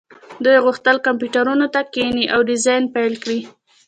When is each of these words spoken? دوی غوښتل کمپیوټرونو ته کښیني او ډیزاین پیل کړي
دوی 0.43 0.57
غوښتل 0.65 0.97
کمپیوټرونو 1.07 1.65
ته 1.73 1.81
کښیني 1.93 2.25
او 2.33 2.39
ډیزاین 2.49 2.83
پیل 2.95 3.13
کړي 3.23 3.39